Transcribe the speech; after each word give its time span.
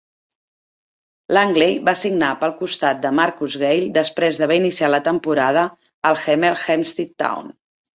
Langley 1.37 1.75
va 1.91 1.95
signar 1.99 2.31
pel 2.45 2.55
costat 2.63 3.05
de 3.05 3.13
Marcus 3.21 3.61
Gayle 3.67 3.93
després 4.01 4.43
d'haver 4.43 4.61
iniciat 4.65 4.95
la 4.99 5.05
temporada 5.13 5.71
al 6.15 6.23
Hemel 6.27 6.63
Hempstead 6.69 7.19
Town. 7.27 7.59